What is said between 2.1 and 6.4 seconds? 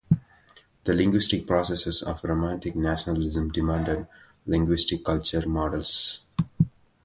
romantic nationalism demanded linguistic culture models.